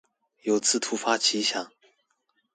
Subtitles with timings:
[0.41, 1.71] 有次突發奇想